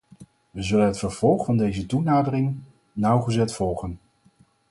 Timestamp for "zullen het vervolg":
0.63-1.45